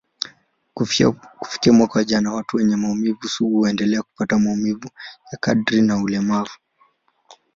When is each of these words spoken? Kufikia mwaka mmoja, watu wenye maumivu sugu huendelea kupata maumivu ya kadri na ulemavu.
Kufikia 0.73 1.73
mwaka 1.73 1.99
mmoja, 2.03 2.31
watu 2.31 2.57
wenye 2.57 2.75
maumivu 2.75 3.23
sugu 3.29 3.57
huendelea 3.57 4.01
kupata 4.01 4.39
maumivu 4.39 4.89
ya 5.31 5.37
kadri 5.37 5.81
na 5.81 5.97
ulemavu. 6.03 6.57